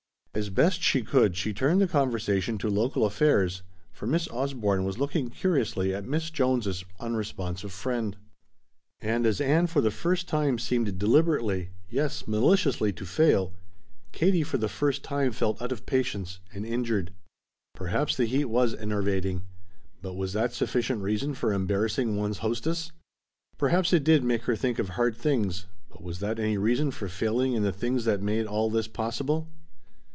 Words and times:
As 0.33 0.47
best 0.49 0.81
she 0.81 1.01
could 1.01 1.35
she 1.35 1.53
turned 1.53 1.81
the 1.81 1.89
conversation 1.89 2.57
to 2.59 2.69
local 2.69 3.05
affairs, 3.05 3.63
for 3.91 4.07
Miss 4.07 4.29
Osborne 4.29 4.85
was 4.85 4.97
looking 4.97 5.27
curiously 5.29 5.93
at 5.93 6.05
Miss 6.07 6.29
Jones' 6.29 6.85
unresponsive 7.01 7.73
friend. 7.73 8.15
And 9.01 9.25
as 9.25 9.41
Ann 9.41 9.67
for 9.67 9.81
the 9.81 9.91
first 9.91 10.29
time 10.29 10.57
seemed 10.57 10.97
deliberately 10.97 11.71
yes, 11.89 12.29
maliciously 12.29 12.93
to 12.93 13.05
fail 13.05 13.51
Katie 14.13 14.41
for 14.41 14.57
the 14.57 14.69
first 14.69 15.03
time 15.03 15.33
felt 15.33 15.61
out 15.61 15.73
of 15.73 15.85
patience, 15.85 16.39
and 16.53 16.65
injured. 16.65 17.11
Perhaps 17.75 18.15
the 18.15 18.25
heat 18.25 18.45
was 18.45 18.73
enervating, 18.73 19.41
but 20.01 20.13
was 20.13 20.31
that 20.31 20.53
sufficient 20.53 21.01
reason 21.01 21.33
for 21.33 21.51
embarrassing 21.51 22.15
one's 22.15 22.37
hostess? 22.37 22.93
Perhaps 23.57 23.91
it 23.91 24.05
did 24.05 24.23
make 24.23 24.43
her 24.43 24.55
think 24.55 24.79
of 24.79 24.87
hard 24.91 25.17
things, 25.17 25.65
but 25.89 26.01
was 26.01 26.19
that 26.21 26.39
any 26.39 26.57
reason 26.57 26.89
for 26.89 27.09
failing 27.09 27.51
in 27.51 27.63
the 27.63 27.73
things 27.73 28.05
that 28.05 28.21
made 28.21 28.45
all 28.47 28.69
this 28.69 28.87
possible? 28.87 29.49